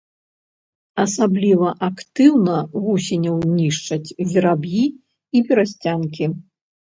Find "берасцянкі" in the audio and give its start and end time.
5.51-6.25